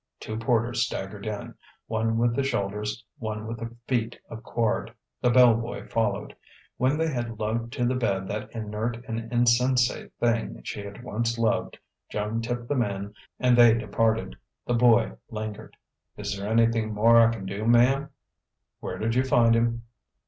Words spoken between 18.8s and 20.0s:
did you find him?"